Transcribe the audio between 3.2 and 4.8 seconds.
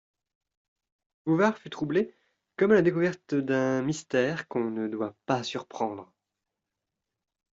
d'un mystère, qu'on